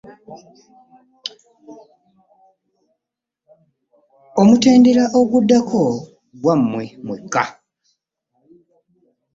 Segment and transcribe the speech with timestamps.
[4.41, 5.81] Omutendera oguddako
[6.41, 7.43] gwammwe mwekka.